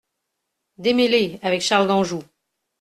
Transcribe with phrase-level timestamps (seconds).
[0.79, 2.23] -Démêlés avec Charles d'Anjou.